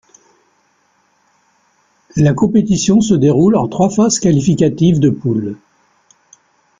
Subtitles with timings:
[2.15, 5.59] La compétition se déroule en trois phases qualificatives de poules.